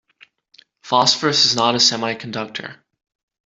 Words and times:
Phosphorus 0.81 1.45
is 1.45 1.55
not 1.55 1.75
a 1.75 1.77
semiconductor. 1.77 2.77